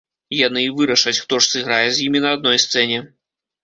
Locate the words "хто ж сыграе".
1.27-1.85